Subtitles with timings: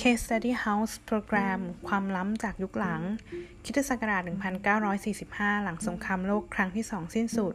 [0.00, 3.02] Case Study House Program ความล้ำจากยุคหลัง
[3.64, 4.22] คิตศักราช
[5.08, 7.54] 1945 หลังสงครามโลกครั้งที่2สิ้นสุด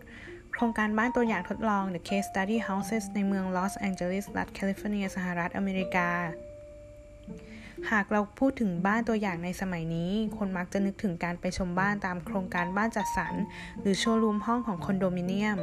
[0.51, 6.09] โครงการบ้านตัวอย่างทดลอง The Case Study Houses ในเมืองลอสแองเจลิส รัฐแคลิฟอร์เนีย สหรัฐอเมริกา
[7.91, 13.33] หากเราพูดถึงบ้านตัวอย่างในสมัยนี้ คนมักจะนึกถึงการไปชมบ้านตามโครงการบ้านจัดสรร
[13.81, 15.57] หรือโชว์รูมห้องของคอนโดมิเนียม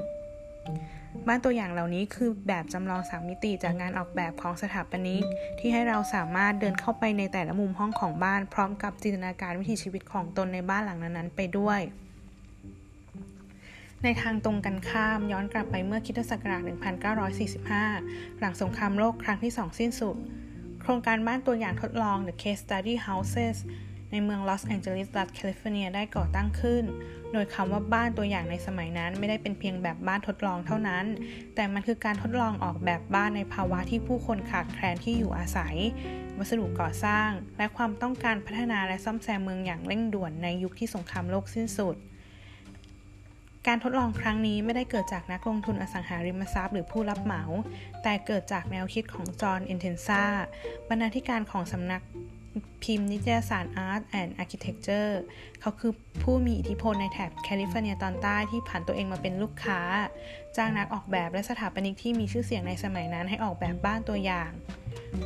[1.27, 5.25] บ้านตัวอย่างเหล่านี้คือแบบจำลองสามมิติจากงานออกแบบของสถาปนิก
[5.59, 11.81] ที่ให้เราสามารถเดินเข้าไปในแต่ละมุมห้องของบ้าน พร้อมกับจินตนาการวิถีชีวิตของตนในบ้านหลังนั้นๆ ไปด้วย
[14.05, 16.63] ในทางตรงกันข้ามย้อนกลับไปเมื่อคิตศักราช
[17.71, 20.17] 1945 หลังสงครามโลกครั้งที่สองสิ้นสุด
[20.81, 23.57] โครงการบ้านตัวอย่างทดลอง The Case Study Houses
[24.11, 26.85] ในเมืองลอสแองเจลิสรัฐแคลิฟอร์เนียได้ก่อตั้งขึ้น
[27.33, 31.05] โดยคำว่าบ้านตัวอย่างในสมัยนั้นไม่ได้เป็นเพียงแบบบ้านทดลองเท่านั้น
[31.55, 35.77] แต่มันคือการทดลองออกแบบบ้านในภาวะที่ผู้คนขาดแคลนที่อยู่อาศัย
[36.39, 41.97] วัสดุก่อสร้าง และความต้องการพัฒนาและซ่อมแซมเมืองอย่างเร่งด่วนในยุคที่สงครามโลกสิ้นสุด
[43.67, 47.43] การทดลองครั้งนี้ไม่ได้เกิดจากนักลงทุนอสังหาริมทรัพย์หรือผู้รับเหมา
[48.03, 50.23] แต่เกิดจากแนวคิดของจอห์น เอนเทนซา
[50.89, 52.03] บรรณาธิการของสำนัก
[52.83, 55.13] พิมพ์นิตยสาร Art and Architecture
[55.61, 59.81] เขาคือผู้มีอิทธิพลในแถบแคลิฟอร์เนียตอนใต้ที่ผันตัวเองมาเป็นลูกค้า
[60.57, 64.51] จ้างนักออกแบบและสถาปนิกที่มีชื่อเสียงในสมัยนั้นให้ออกแบบบ้านตัวอย่าง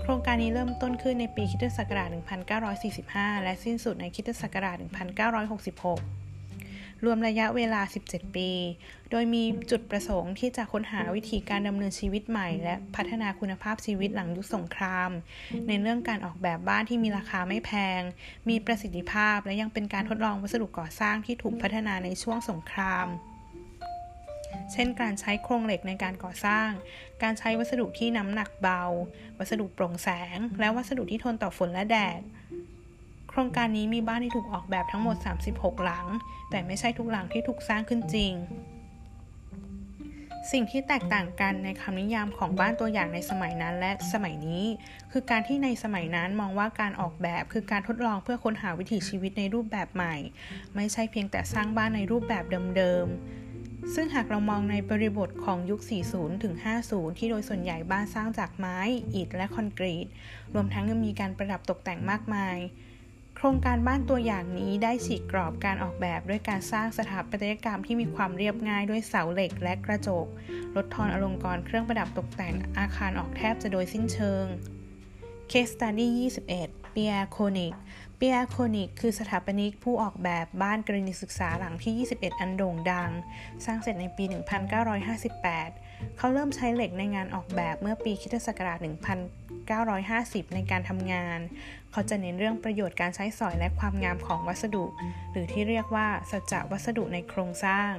[0.02, 2.08] โครงการนี้เริ่มต้นขึ้นในปีคิตศักราช
[2.76, 6.23] 1945 และสิ้นสุดในคิตศักราช 1966
[7.04, 8.50] รวมระยะเวลา 17 ปี
[9.10, 15.10] โดยมีจุดประสงค์ที่จะค้นหาวิธีการดำเนินชีวิตใหม่ และพัฒนาคุณภาพชีวิตหลังยุคสงคราม
[15.68, 18.00] ในเรื่องการออกแบบบ้านที่มีราคาไม่แพง
[18.48, 23.06] มีประสิทธิภาพ และยังเป็นการทดลองวัสดุก่อสร้างที่ถูกพัฒนาในช่วงสงคราม
[24.72, 26.68] เช่นการใช้โครงเหล็กในการก่อสร้าง
[27.22, 28.82] การใช้วัสดุที่น้ำหนักเบา
[29.38, 32.20] วัสดุโปร่งแสง และวัสดุที่ทนต่อฝนและแดด
[33.34, 35.16] ครงการนี้มีบ้านที่ถูกออกแบบทั้งหมด
[35.50, 36.06] 36 หลัง
[36.50, 38.32] แต่ไม่ใช่ทุกหลังที่ถูกสร้างขึ้นจริง
[40.52, 44.64] สิ่งที่แตกต่างกันในคำนิยามของบ้านตัวอย่างในสมัยนั้นและสมัยนี้
[45.12, 50.16] คือการที่ในสมัยนั้นมองว่าการออกแบบคือการทดลองเพื่อค้นหาวิถีชีวิตในรูปแบบใหม่
[50.74, 52.44] ไม่ใช่เพียงแต่สร้างบ้านในรูปแบบ
[52.76, 55.80] เดิมๆซึ่งหากเรามองในบริบทของยุค
[56.12, 56.54] 40 ถึง
[56.86, 58.78] 50 ที่โดยส่วนใหญ่บ้านสร้างจากไม้
[59.14, 60.06] อิฐ และคอนกรีต
[60.54, 62.58] รวมทั้งยังมีการประดับตกแต่งมากมาย
[63.36, 70.26] โครงการบ้านตัวอย่างนี้ได้ฉีกกรอบการออกแบบด้วยการสร้างสถาปัตยกรรมที่มีความเรียบง่ายด้วยเสาเหล็กและกระจก
[70.76, 74.44] ลดทอนอลงกรณ์เครื่องประดับตกแต่งอาคารออกแทบจะโดยสิ้นเชิง
[75.50, 76.06] Case Study
[76.52, 77.74] 21 เปียร์โคนิก
[78.16, 83.10] เปียร์โคนิกคือสถาปนิกผู้ออกแบบบ้านกรณีศึกษาหลังที่ 21 อันโด่งดัง
[83.64, 84.24] สร้างเสร็จในปี
[85.28, 85.83] 1958
[86.18, 88.78] เขาเริ่มใช้เหล็กในงานออกแบบเมื่อปีคิศักราช
[89.86, 91.40] 1950 ในการทำงาน
[91.92, 94.84] เขาจะเน้นเรื่องประโยชน์การใช้สอยและความงามของวัสดุ
[95.32, 97.92] หรือที่เรียกว่าสัจจะวัสดุในโครงสร้าง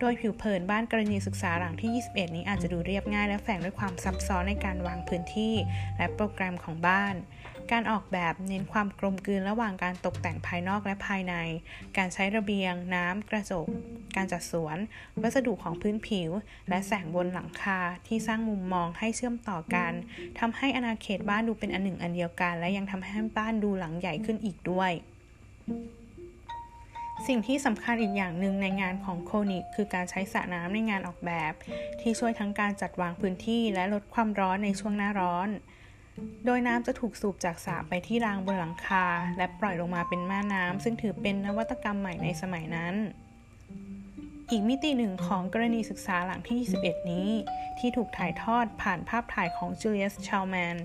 [0.00, 5.54] โดยผิวเผินบ้านกรณีศึกษาหลังที่ 21 นี้อาจจะดูเรียบง่ายและแฝงด้วยความซับซ้อนในการวางพื้นที่
[5.96, 7.14] และโปรแกรมของบ้าน
[7.72, 11.34] การออกแบบเน้นความกลมกลืนระหว่างการตกแต่งภายนอกและภายใน
[11.96, 13.66] การใช้ระเบียง น้ำ กระจก
[14.16, 14.76] การจัดสวน
[15.22, 16.30] วัสดุของพื้นผิว
[16.68, 19.92] และแสงบนหลังคาที่สร้างมุมมองให้เชื่อมต่อกัน
[20.38, 24.92] ทำให้อนาเขตบ้านดูเป็นอันหนึ่งอันเดียวกัน และยังทำให้บ้านดูหลังใหญ่ขึ้นอีกด้วย
[27.26, 31.52] สิ่งที่สำคัญอีกอย่างหนึ่งในงานของโคนิกคือการใช้สระน้ำในงานออกแบบ
[32.00, 35.48] ที่ช่วยทั้งการจัดวางพื้นที่และลดความร้อนในช่วงหน้าร้อน
[36.44, 39.04] โดยน้ำจะถูกสูบจากสระไปที่รางบนหลังคา
[39.36, 42.94] และปล่อยลงมาเป็นม่าน้ำซึ่งถือเป็นนวัตกรรมใหม่ในสมัยนั้น
[44.50, 47.28] อีกมิติหนึ่งของกรณีศึกษาหลังที่ 21 นี้
[47.78, 50.76] ที่ถูกถ่ายทอดผ่านภาพถ่ายของจูเลียส ชาลแมน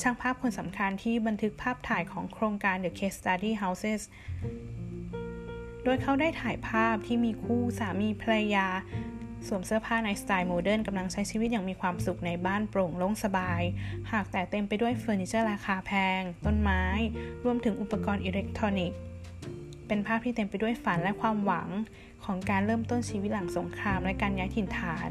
[0.00, 4.02] ช่างภาพคนสำคัญที่บันทึกภาพถ่ายของโครงการ The Case Study Houses
[5.84, 8.66] โดยเขาได้ถ่ายภาพที่มีคู่สามีภรรยา
[9.48, 13.62] สวมเสื้อผ้าในสไตล์โมเดิร์นกำลังใช้ชีวิตอย่างมีความสุขในบ้านโปร่งโล่งสบาย
[14.12, 16.82] หากแต่เต็มไปด้วยเฟอร์นิเจอร์ราคาแพง ต้นไม้
[17.44, 18.98] รวมถึงอุปกรณ์อิเล็กทรอนิกส์
[19.86, 21.68] เป็นภาพที่เต็มไปด้วยฝันและความหวัง
[22.24, 25.10] ของการเริ่มต้นชีวิตหลังสงครามและการย้ายถิ่นฐาน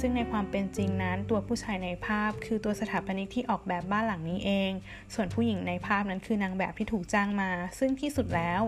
[0.00, 4.70] ซึ่งในความเป็นจริงนั้นตัวผู้ชายในภาพ คือตัวสถาปนิกที่ออกแบบบ้านหลังนี้เอง
[5.14, 8.62] ส่วนผู้หญิงในภาพนั้นคือนางแบบที่ถูกจ้างมา ซึ่งที่สุดแล้ว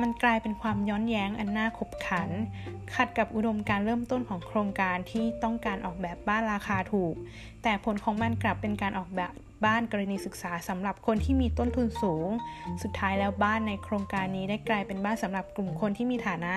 [0.00, 2.30] มันกลายเป็นความย้อนแย้งอันน่าขบขัน
[2.94, 7.14] ขัดกับอุดมการเริ่มต้นของโครงการที่ต้องการออกแบบบ้านราคาถูก
[7.62, 9.32] แต่ผลของมันกลับเป็นการออกแบบ
[9.64, 12.28] บ้านกรณีศึกษาสำหรับคนที่มีต้นทุนสูง
[12.82, 16.54] สุดท้ายแล้วบ้านในโครงการนี้ได้กลายเป็นบ้านสำหรับกลุ่มคนที่มีฐานะ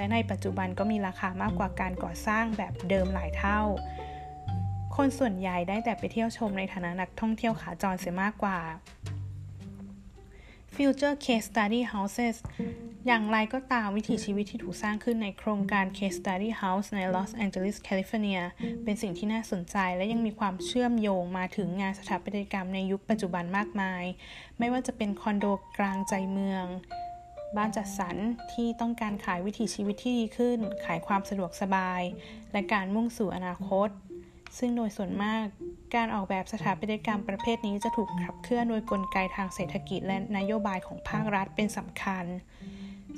[0.00, 3.60] และในปัจจุบันก็มีราคามากกว่าการก่อสร้างแบบเดิมหลายเท่า
[4.96, 8.58] คนส่วนใหญ่ได้แต่ไปเที่ยวชมในฐานะนักท่องเที่ยวขาจรเสียมากกว่า
[10.74, 12.36] Future Case Study Houses
[13.06, 18.42] อย่างไรก็ตามวิถีชีวิตที่ถูกสร้างขึ้นในโครงการ Case Study House ใน Los Angeles, California
[18.84, 24.04] เป็นสิ่งที่น่าสนใจและยังมีความเชื่อมโยงมาถึงงานสถาปัตยกรรมในยุคปัจจุบันมากมาย
[24.58, 25.46] ไม่ว่าจะเป็นคอนโด
[25.78, 26.66] กลางใจเมือง
[27.56, 28.16] บ้านจัดสรร
[28.52, 32.02] ที่ต้องการขายวิถีชีวิตที่ดีขึ้น ขายความสะดวกสบาย
[32.52, 33.88] และการมุ่งสู่อนาคต
[34.58, 35.46] ซึ่งโดยส่วนมาก
[35.94, 42.24] การออกแบบสถาปัตยกรรมประเภทนี้จะถูกขับเคลื่อนโดยกลไกทางเศรษฐกิจและนโยบายของภาครัฐเป็นสำคัญ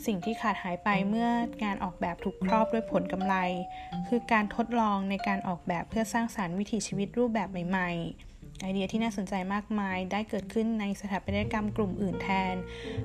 [0.06, 1.28] สิ่งที่ขาดหายไปเมื่อ
[1.64, 3.34] งานออกแบบถูกครอบด้วยผลกำไร
[4.08, 12.54] คือการทดลองในการออกแบบเพื่อสร้างสารรค์วิถีชีวิตรูปแบบใหม่ ๆ ไอเดียที่น่าสนใจมากมายได้เกิดขึ้นในสถาปัตยกรรมกลุ่มอื่นแทน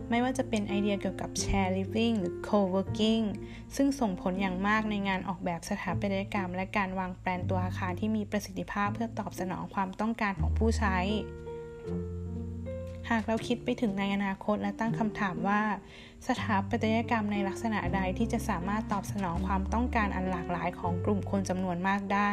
[0.09, 3.23] ไม่ว่าจะเป็นไอเดียเกี่ยวกับ share living หรือ co-working
[3.75, 10.97] ซึ่งส่งผลอย่างมากในงานออกแบบสถาปัตยกรรม และการวางแปลนตัวอาคารที่มีประสิทธิภาพเพื่อตอบสนองความต้องการของผู้ใช้
[13.09, 15.61] หากเราคิดไปถึงในอนาคตและตั้งคำถามว่า
[16.27, 22.31] สถาปัตยกรรมในลักษณะใดที่จะสามารถตอบสนองความต้องการอันหลากหลายของกลุ่มคนจำนวนมากได้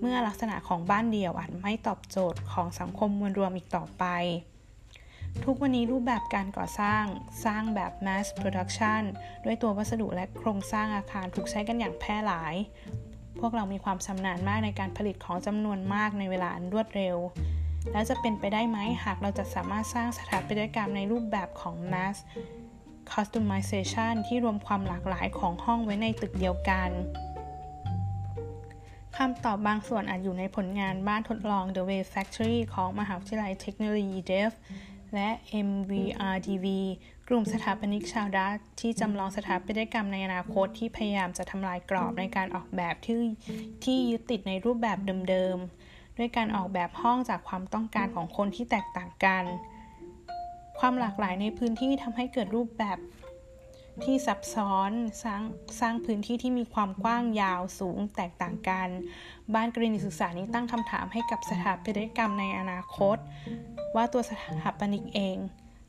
[0.00, 4.04] เมื่อลักษณะของบ้านเดี่ยวอาจไม่ตอบโจทย์ของสังคมมวลรวมอีกต่อไป
[5.44, 7.04] ทุกวันนี้รูปแบบการก่อสร้าง
[7.44, 9.02] สร้างแบบ mass production
[9.44, 12.54] ด้วยตัววัสดุและโครงสร้างอาคารถูกใช้กันอย่างแพร่หลาย
[13.40, 17.16] พวกเรามีความชำนาญมากในการผลิตของจำนวนมากในเวลาอันรวดเร็ว
[17.92, 22.16] แล้วจะเป็นไปได้ไหมหากเราจะสามารถสร้างสถาปัตยกรรมในรูปแบบของ mass
[23.12, 26.90] customization ที่รวมความหลากหลายของห้องไว้ในตึกเดียวกัน
[29.16, 34.52] คำตอบบางส่วนอาจอยู่ในผลงานบ้านทดลอง The Way Factory ของมหาวิทยาลัยเทคโนโลยี DEF
[35.14, 35.28] และ
[35.68, 36.66] MVRDV
[37.28, 43.16] กลุ่มสถาปนิกชาวดัตที่จำลองสถาปัตยกรรมในอนาคตที่พยายามจะทำลายกรอบในการออกแบบที่
[43.84, 44.98] ที่ยึดติดในรูปแบบ
[45.28, 49.44] เดิมๆ ด้วยการออกแบบห้องจากความต้องการของคนที่แตกต่างกัน
[50.78, 52.98] ความหลากหลายในพื้นที่ทำให้เกิดรูปแบบ
[54.04, 54.90] ที่ซับซ้อน
[55.24, 55.42] สร้าง
[55.80, 58.88] สร้างพื้นที่ที่มีความกว้างยาวสูงแตกต่างกัน
[59.54, 63.16] บ้านกรณีศึกษานี้ตั้งคำถามให้กับสถาปัตยกรรมในอนาคต
[63.94, 64.32] ว่าตัวส
[64.62, 65.36] ถาปนิกเอง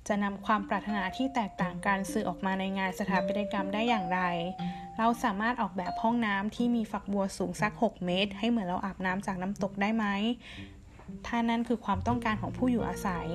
[0.08, 4.22] จะนำความปรารถนาที่แตกต่างกันสื่อออกมาในงานสถาปัตยกรรมได้อย่างไร
[4.98, 10.06] เราสามารถออกแบบห้องน้ำที่มีฝักบัวสูงสัก 6 เมตร ให้เหมือนเราอาบน้ำจากน้ำตกได้ไหม
[11.28, 13.28] ถ้านั่นคือความต้องการของผู้อยู่อาศัย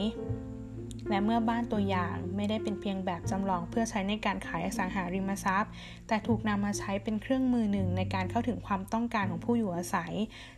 [1.13, 5.71] และเมื่อบ้านตัวอย่างไม่ได้เป็นเพียงแบบจำลองเพื่อใช้ในการขายอสังหาริมทรัพย์
[6.09, 10.13] แต่ถูกนำมาใช้เป็นเครื่องมือหนึ่งในการเข้าถึงความต้องการของผู้อยู่อาศัย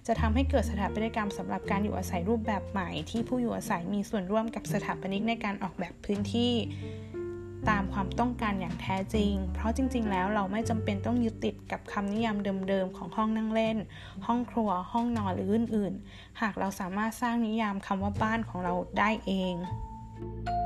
[0.06, 6.52] จะทำให้เกิดสถาปัตยกรรมสำหรับการอยู่อาศัยรูปแบบใหม่ ที่ผู้อยู่อาศัยมีส่วนร่วมกับสถาปนิกในการออกแบบพื้นที่
[7.70, 12.36] ตามความต้องการอย่างแท้จริง เพราะจริง ๆ แล้วเราไม่จำเป็นต้องยึดติดกับคำนิยาม
[12.68, 13.76] เดิมๆ ของห้องนั่งเล่น
[14.26, 19.54] ห้องครัว ห้องนอนหรืออื่นๆ หากเราสามารถสร้างนิยามคำว่าบ้านของเราได้เอง
[20.20, 20.63] you